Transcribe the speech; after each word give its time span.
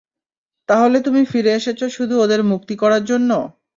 তাহলে, 0.69 0.97
তুমি 1.01 1.21
ফিরে 1.25 1.51
এসেছ 1.53 1.79
শুধু 1.89 2.15
ওদের 2.19 2.41
মুক্ত 2.43 2.69
করার 2.73 3.03
জন্য। 3.05 3.31